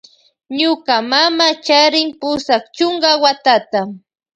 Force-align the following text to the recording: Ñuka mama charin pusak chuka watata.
Ñuka 0.59 0.95
mama 1.11 1.47
charin 1.65 2.09
pusak 2.19 2.63
chuka 2.75 3.11
watata. 3.23 3.79